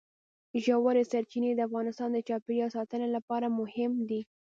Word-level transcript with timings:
ژورې 0.65 1.03
سرچینې 1.11 1.51
د 1.55 1.59
افغانستان 1.67 2.09
د 2.13 2.17
چاپیریال 2.27 2.69
ساتنې 2.77 3.07
لپاره 3.15 3.47
مهم 3.59 3.91
دي. 4.09 4.21